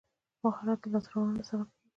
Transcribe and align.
مهارت 0.43 0.79
د 0.83 0.85
لاسته 0.91 1.09
راوړنو 1.11 1.47
سبب 1.49 1.67
کېږي. 1.71 1.87